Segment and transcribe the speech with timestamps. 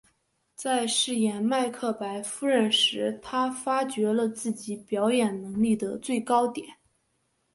[0.55, 6.65] 在饰演麦克白夫人时她发觉了自己表演能力的最高点。